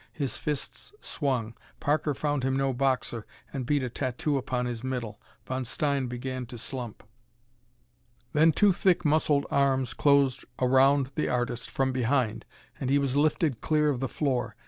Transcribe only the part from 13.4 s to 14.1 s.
clear of the